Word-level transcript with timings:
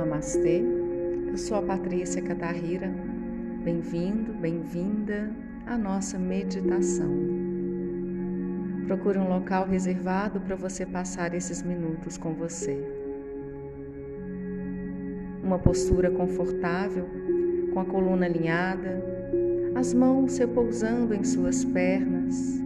Namastê, 0.00 0.62
eu 1.28 1.36
sou 1.36 1.58
a 1.58 1.62
Patrícia 1.62 2.22
Catarrira. 2.22 2.90
Bem-vindo, 3.62 4.32
bem-vinda 4.32 5.30
à 5.66 5.76
nossa 5.76 6.18
meditação. 6.18 7.10
Procure 8.86 9.18
um 9.18 9.28
local 9.28 9.66
reservado 9.66 10.40
para 10.40 10.56
você 10.56 10.86
passar 10.86 11.34
esses 11.34 11.62
minutos 11.62 12.16
com 12.16 12.32
você. 12.32 12.82
Uma 15.44 15.58
postura 15.58 16.10
confortável, 16.10 17.06
com 17.70 17.80
a 17.80 17.84
coluna 17.84 18.24
alinhada, 18.24 19.04
as 19.74 19.92
mãos 19.92 20.38
repousando 20.38 21.12
em 21.12 21.22
suas 21.22 21.62
pernas, 21.62 22.58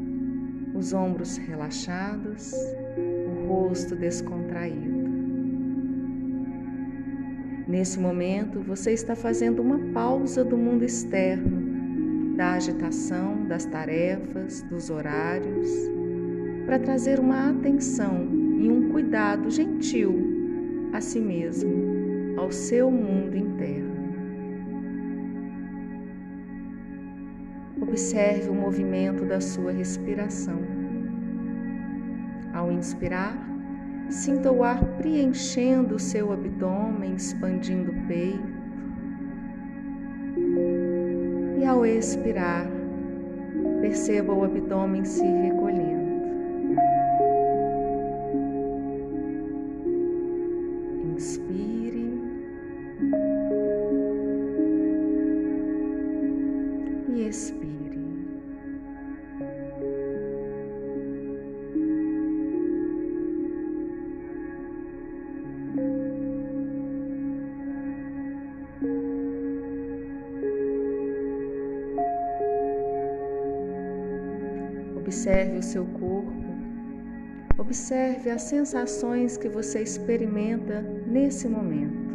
os 0.72 0.92
ombros 0.92 1.36
relaxados, 1.36 2.52
o 2.96 3.48
rosto 3.48 3.96
descontraído. 3.96 4.83
Nesse 7.74 7.98
momento, 7.98 8.60
você 8.60 8.92
está 8.92 9.16
fazendo 9.16 9.60
uma 9.60 9.80
pausa 9.92 10.44
do 10.44 10.56
mundo 10.56 10.84
externo, 10.84 12.36
da 12.36 12.52
agitação, 12.52 13.44
das 13.48 13.64
tarefas, 13.64 14.62
dos 14.62 14.90
horários, 14.90 15.68
para 16.66 16.78
trazer 16.78 17.18
uma 17.18 17.50
atenção 17.50 18.28
e 18.60 18.70
um 18.70 18.90
cuidado 18.90 19.50
gentil 19.50 20.14
a 20.92 21.00
si 21.00 21.18
mesmo, 21.18 22.38
ao 22.38 22.52
seu 22.52 22.92
mundo 22.92 23.36
interno. 23.36 24.14
Observe 27.80 28.50
o 28.50 28.54
movimento 28.54 29.24
da 29.24 29.40
sua 29.40 29.72
respiração. 29.72 30.60
Ao 32.52 32.70
inspirar, 32.70 33.53
Sinta 34.08 34.52
o 34.52 34.62
ar 34.62 34.84
preenchendo 34.96 35.96
o 35.96 35.98
seu 35.98 36.32
abdômen, 36.32 37.14
expandindo 37.14 37.90
o 37.90 38.06
peito. 38.06 38.54
E 41.58 41.64
ao 41.64 41.84
expirar, 41.84 42.66
perceba 43.80 44.32
o 44.32 44.44
abdômen 44.44 45.04
se 45.04 45.24
recolhendo. 45.24 46.03
Observe 75.44 75.58
o 75.58 75.62
seu 75.62 75.84
corpo, 75.84 76.32
observe 77.58 78.30
as 78.30 78.40
sensações 78.44 79.36
que 79.36 79.46
você 79.46 79.82
experimenta 79.82 80.80
nesse 81.06 81.46
momento. 81.46 82.14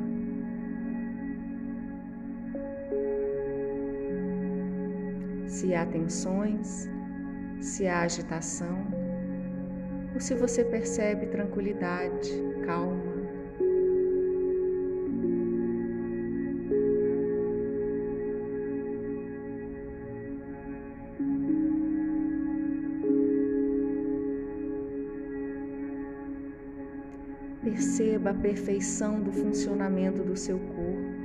Se 5.48 5.76
há 5.76 5.86
tensões, 5.86 6.90
se 7.62 7.88
há 7.88 8.02
agitação, 8.02 8.88
ou 10.16 10.20
se 10.20 10.34
você 10.34 10.64
percebe 10.64 11.28
tranquilidade, 11.28 12.32
calma. 12.66 13.09
Perceba 27.62 28.30
a 28.30 28.34
perfeição 28.34 29.22
do 29.22 29.34
funcionamento 29.34 30.24
do 30.24 30.36
seu 30.38 30.58
corpo, 30.58 31.20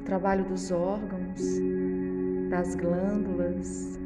o 0.00 0.04
trabalho 0.04 0.44
dos 0.44 0.70
órgãos, 0.70 1.40
das 2.48 2.76
glândulas, 2.76 3.98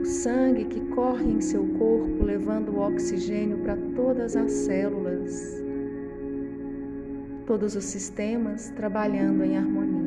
o 0.00 0.04
sangue 0.06 0.64
que 0.64 0.80
corre 0.94 1.30
em 1.30 1.42
seu 1.42 1.66
corpo 1.78 2.24
levando 2.24 2.70
o 2.70 2.80
oxigênio 2.80 3.58
para 3.58 3.76
todas 3.94 4.36
as 4.36 4.50
células, 4.50 5.62
todos 7.44 7.76
os 7.76 7.84
sistemas 7.84 8.70
trabalhando 8.70 9.44
em 9.44 9.58
harmonia. 9.58 9.99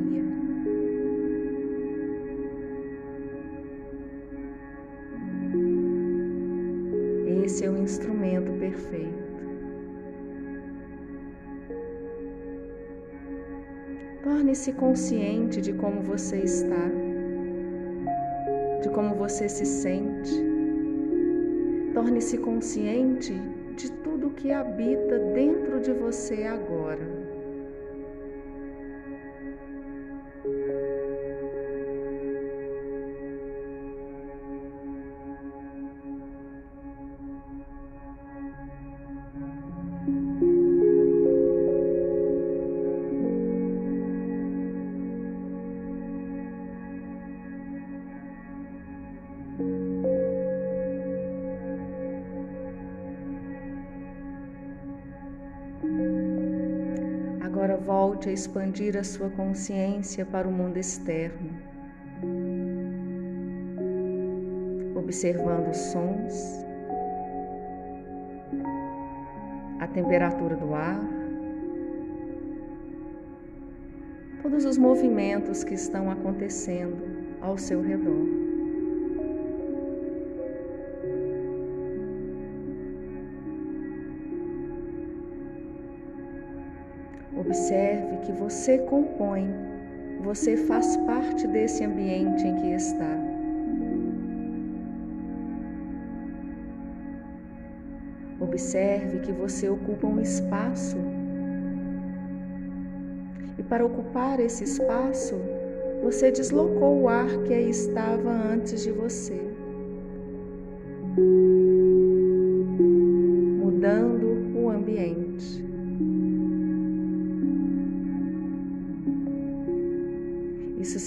Torne-se 14.54 14.72
consciente 14.74 15.60
de 15.60 15.72
como 15.72 16.00
você 16.00 16.36
está, 16.36 16.88
de 18.80 18.88
como 18.90 19.16
você 19.16 19.48
se 19.48 19.66
sente. 19.66 20.30
Torne-se 21.92 22.38
consciente 22.38 23.32
de 23.76 23.90
tudo 24.04 24.30
que 24.30 24.52
habita 24.52 25.18
dentro 25.34 25.80
de 25.80 25.92
você 25.92 26.44
agora. 26.44 27.23
Volte 58.24 58.28
a 58.28 58.32
expandir 58.32 58.96
a 58.96 59.04
sua 59.04 59.28
consciência 59.30 60.24
para 60.24 60.48
o 60.48 60.52
mundo 60.52 60.78
externo, 60.78 61.50
observando 64.94 65.68
os 65.68 65.76
sons, 65.76 66.64
a 69.78 69.86
temperatura 69.88 70.56
do 70.56 70.74
ar, 70.74 71.00
todos 74.42 74.64
os 74.64 74.78
movimentos 74.78 75.62
que 75.62 75.74
estão 75.74 76.10
acontecendo 76.10 76.96
ao 77.42 77.58
seu 77.58 77.82
redor. 77.82 78.43
Observe 87.36 88.18
que 88.18 88.32
você 88.32 88.78
compõe, 88.78 89.48
você 90.20 90.56
faz 90.56 90.96
parte 90.98 91.46
desse 91.48 91.84
ambiente 91.84 92.46
em 92.46 92.54
que 92.56 92.72
está. 92.72 93.18
Observe 98.40 99.18
que 99.20 99.32
você 99.32 99.68
ocupa 99.68 100.06
um 100.06 100.20
espaço. 100.20 100.96
E 103.58 103.62
para 103.62 103.84
ocupar 103.84 104.38
esse 104.38 104.64
espaço, 104.64 105.34
você 106.02 106.30
deslocou 106.30 107.02
o 107.02 107.08
ar 107.08 107.28
que 107.44 107.54
aí 107.54 107.70
estava 107.70 108.30
antes 108.30 108.82
de 108.82 108.92
você, 108.92 109.40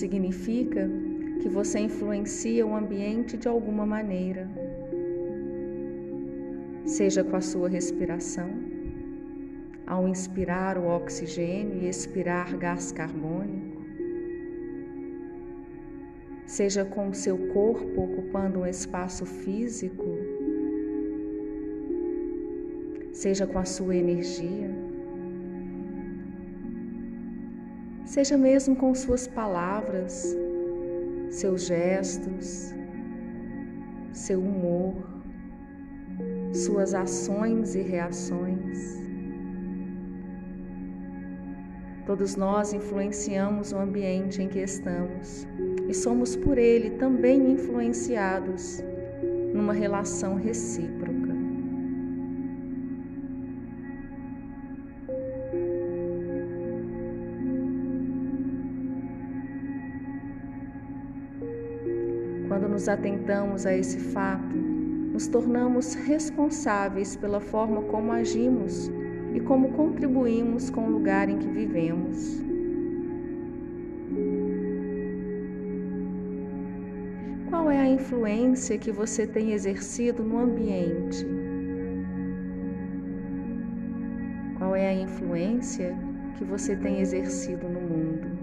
significa 0.07 0.89
que 1.41 1.49
você 1.49 1.79
influencia 1.79 2.65
o 2.65 2.73
ambiente 2.73 3.35
de 3.35 3.45
alguma 3.45 3.85
maneira, 3.85 4.49
seja 6.85 7.25
com 7.25 7.35
a 7.35 7.41
sua 7.41 7.67
respiração, 7.67 8.49
ao 9.85 10.07
inspirar 10.07 10.77
o 10.77 10.87
oxigênio 10.87 11.83
e 11.83 11.89
expirar 11.89 12.55
gás 12.57 12.93
carbônico, 12.93 13.81
seja 16.45 16.85
com 16.85 17.09
o 17.09 17.13
seu 17.13 17.37
corpo 17.49 18.03
ocupando 18.03 18.59
um 18.59 18.65
espaço 18.65 19.25
físico, 19.25 20.05
seja 23.11 23.45
com 23.45 23.59
a 23.59 23.65
sua 23.65 23.93
energia 23.93 24.86
seja 28.07 28.37
mesmo 28.37 28.73
com 28.75 28.95
suas 28.95 29.27
palavras, 29.27 30.35
seus 31.29 31.65
gestos, 31.65 32.73
seu 34.13 34.39
humor, 34.39 34.95
suas 36.53 36.93
ações 36.93 37.75
e 37.75 37.81
reações. 37.81 38.97
Todos 42.05 42.37
nós 42.37 42.71
influenciamos 42.71 43.73
o 43.73 43.77
ambiente 43.77 44.41
em 44.41 44.47
que 44.47 44.59
estamos 44.59 45.45
e 45.89 45.93
somos 45.93 46.37
por 46.37 46.57
ele 46.57 46.91
também 46.91 47.51
influenciados 47.51 48.81
numa 49.53 49.73
relação 49.73 50.35
recíproca. 50.35 51.36
Nos 62.77 62.87
atentamos 62.87 63.65
a 63.65 63.75
esse 63.75 63.97
fato, 63.97 64.55
nos 64.55 65.27
tornamos 65.27 65.95
responsáveis 65.95 67.15
pela 67.15 67.39
forma 67.39 67.81
como 67.81 68.11
agimos 68.11 68.91
e 69.33 69.39
como 69.39 69.71
contribuímos 69.71 70.69
com 70.69 70.81
o 70.81 70.91
lugar 70.91 71.27
em 71.27 71.39
que 71.39 71.47
vivemos. 71.47 72.39
Qual 77.49 77.71
é 77.71 77.79
a 77.79 77.89
influência 77.89 78.77
que 78.77 78.91
você 78.91 79.25
tem 79.25 79.53
exercido 79.53 80.23
no 80.23 80.37
ambiente? 80.37 81.25
Qual 84.59 84.75
é 84.75 84.87
a 84.87 84.93
influência 84.93 85.97
que 86.37 86.43
você 86.43 86.75
tem 86.75 86.99
exercido 86.99 87.67
no 87.67 87.81
mundo? 87.81 88.36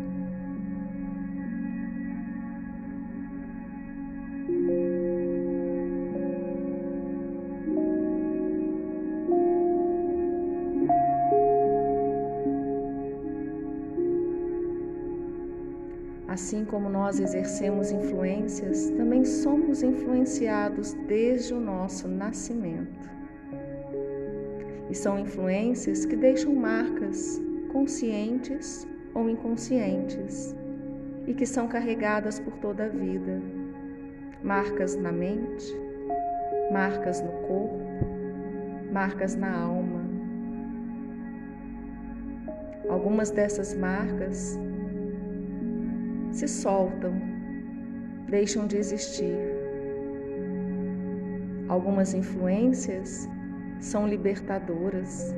Assim 16.34 16.64
como 16.64 16.88
nós 16.88 17.20
exercemos 17.20 17.92
influências, 17.92 18.90
também 18.96 19.24
somos 19.24 19.84
influenciados 19.84 20.92
desde 21.06 21.54
o 21.54 21.60
nosso 21.60 22.08
nascimento. 22.08 23.08
E 24.90 24.94
são 24.96 25.16
influências 25.16 26.04
que 26.04 26.16
deixam 26.16 26.52
marcas 26.52 27.40
conscientes 27.70 28.84
ou 29.14 29.30
inconscientes 29.30 30.56
e 31.24 31.32
que 31.34 31.46
são 31.46 31.68
carregadas 31.68 32.40
por 32.40 32.54
toda 32.56 32.86
a 32.86 32.88
vida. 32.88 33.40
Marcas 34.42 34.96
na 34.96 35.12
mente, 35.12 35.72
marcas 36.72 37.20
no 37.20 37.30
corpo, 37.46 37.78
marcas 38.92 39.36
na 39.36 39.56
alma. 39.56 40.02
Algumas 42.88 43.30
dessas 43.30 43.72
marcas 43.72 44.58
se 46.34 46.48
soltam, 46.48 47.14
deixam 48.28 48.66
de 48.66 48.76
existir. 48.76 49.38
Algumas 51.68 52.12
influências 52.12 53.28
são 53.80 54.08
libertadoras, 54.08 55.32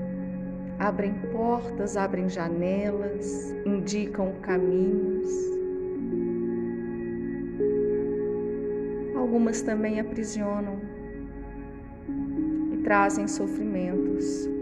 abrem 0.79 1.13
portas, 1.33 1.99
abrem 1.99 2.31
janelas, 2.31 3.55
indicam 3.67 4.33
caminhos. 4.41 5.29
Algumas 9.15 9.61
também 9.61 10.01
aprisionam 10.01 10.81
e 12.73 12.79
trazem 12.79 13.29
sofrimentos. 13.29 14.56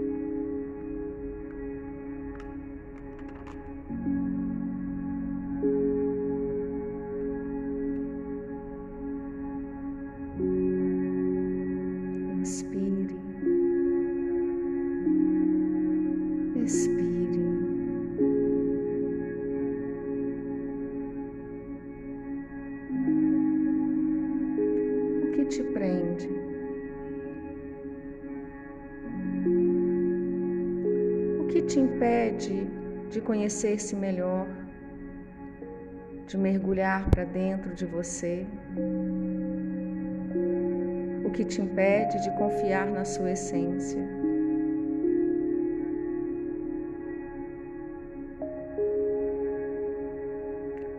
Te 25.46 25.62
prende. 25.62 26.28
O 31.40 31.46
que 31.48 31.62
te 31.62 31.80
impede 31.80 32.66
de 33.10 33.20
conhecer-se 33.20 33.94
melhor, 33.94 34.46
de 36.26 36.38
mergulhar 36.38 37.08
para 37.10 37.24
dentro 37.24 37.74
de 37.74 37.86
você? 37.86 38.46
O 41.24 41.30
que 41.30 41.44
te 41.44 41.60
impede 41.60 42.22
de 42.22 42.30
confiar 42.36 42.86
na 42.86 43.04
sua 43.04 43.32
essência? 43.32 44.00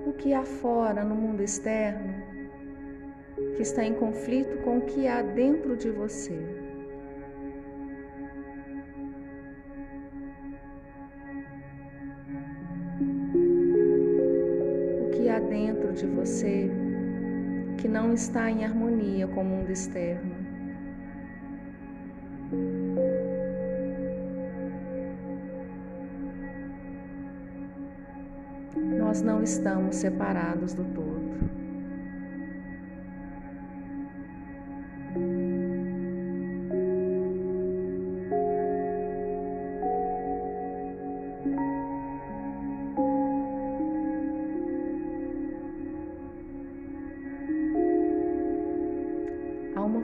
O 0.05 0.13
que 0.13 0.33
há 0.33 0.43
fora 0.43 1.03
no 1.03 1.15
mundo 1.15 1.41
externo 1.41 2.35
que 3.55 3.61
está 3.61 3.83
em 3.83 3.93
conflito 3.93 4.57
com 4.57 4.79
o 4.79 4.81
que 4.81 5.07
há 5.07 5.21
dentro 5.21 5.77
de 5.77 5.89
você. 5.89 6.37
O 15.01 15.09
que 15.11 15.29
há 15.29 15.39
dentro 15.39 15.93
de 15.93 16.05
você 16.05 16.69
que 17.77 17.87
não 17.87 18.13
está 18.13 18.51
em 18.51 18.65
harmonia 18.65 19.27
com 19.27 19.41
o 19.41 19.45
mundo 19.45 19.71
externo. 19.71 20.35
Nós 28.97 29.21
não 29.21 29.41
estamos 29.41 29.95
separados 29.95 30.73
do 30.73 30.83
todo. 30.83 31.64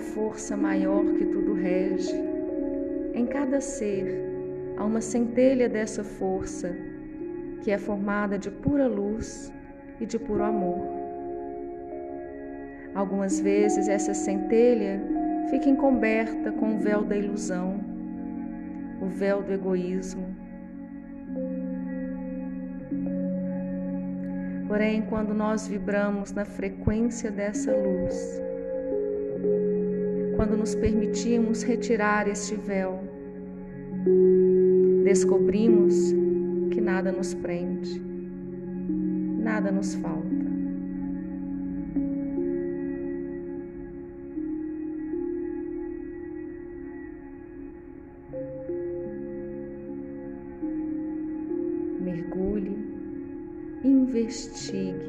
Força 0.02 0.58
maior 0.58 1.06
que 1.14 1.26
tudo 1.26 1.54
rege. 1.54 2.16
Em 3.14 3.26
cada 3.26 3.62
ser 3.62 4.06
há 4.78 4.84
uma 4.84 5.02
centelha 5.02 5.70
dessa 5.70 6.04
força 6.04 6.76
que 7.62 7.72
é 7.72 7.78
formada 7.78 8.38
de 8.38 8.50
pura 8.50 8.88
luz 8.88 9.54
e 10.00 10.06
de 10.06 10.18
puro 10.18 10.44
amor. 10.44 10.82
Algumas 12.94 13.40
vezes 13.40 13.88
essa 13.88 14.14
centelha 14.14 15.02
fica 15.50 15.70
encoberta 15.70 16.52
com 16.52 16.76
o 16.76 16.80
véu 16.80 17.04
da 17.04 17.16
ilusão, 17.16 17.80
o 19.02 19.06
véu 19.06 19.42
do 19.42 19.54
egoísmo. 19.54 20.36
Porém, 24.68 25.02
quando 25.04 25.34
nós 25.34 25.68
vibramos 25.68 26.32
na 26.32 26.46
frequência 26.46 27.30
dessa 27.30 27.76
luz, 27.76 28.42
quando 30.42 30.58
nos 30.58 30.74
permitimos 30.74 31.62
retirar 31.62 32.28
este 32.28 32.56
véu, 32.56 33.00
descobrimos 35.04 35.94
que 36.72 36.82
nada 36.82 37.12
nos 37.12 37.36
prende, 37.36 38.02
nada 39.38 39.72
nos 39.72 39.94
falta. 39.94 40.26
Mergulhe, 52.00 52.76
investigue, 53.84 55.06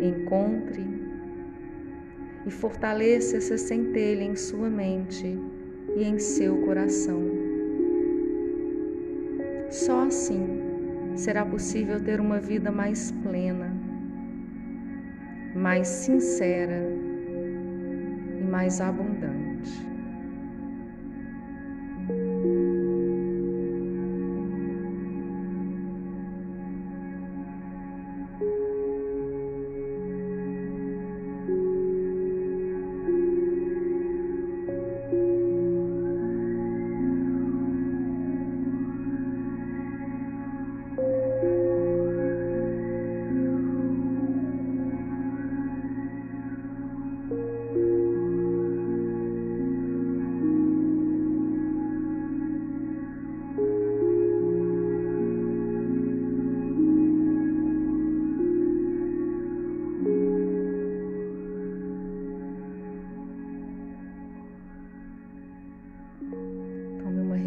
encontre 0.00 1.03
e 2.46 2.50
fortaleça 2.50 3.36
essa 3.36 3.56
centelha 3.56 4.22
em 4.22 4.36
sua 4.36 4.68
mente 4.68 5.38
e 5.96 6.04
em 6.04 6.18
seu 6.18 6.58
coração. 6.62 7.22
Só 9.70 10.06
assim 10.06 10.60
será 11.16 11.44
possível 11.44 12.00
ter 12.00 12.20
uma 12.20 12.40
vida 12.40 12.70
mais 12.70 13.10
plena, 13.10 13.74
mais 15.54 15.86
sincera 15.88 16.82
e 18.40 18.44
mais 18.44 18.80
abundante. 18.80 19.43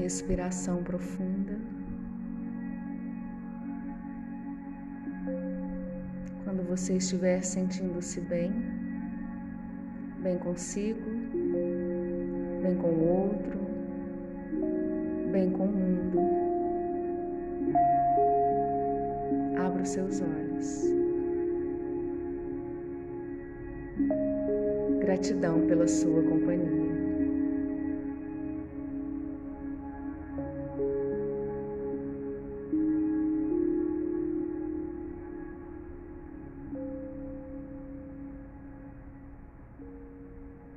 Respiração 0.07 0.81
profunda. 0.83 1.59
Quando 6.45 6.65
você 6.65 6.93
estiver 6.95 7.41
sentindo-se 7.41 8.21
bem, 8.21 8.53
bem 10.19 10.37
consigo, 10.37 11.09
bem 12.61 12.77
com 12.77 12.87
o 12.87 13.05
outro, 13.05 13.59
bem 15.33 15.51
com 15.51 15.65
o 15.65 15.73
mundo, 15.73 16.19
abra 19.57 19.83
os 19.83 19.89
seus 19.89 20.21
olhos. 20.21 20.83
Gratidão 25.01 25.67
pela 25.67 25.85
sua 25.85 26.23
companhia. 26.23 26.76